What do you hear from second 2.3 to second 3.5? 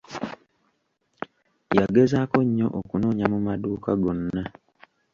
nnyo okunoonya mu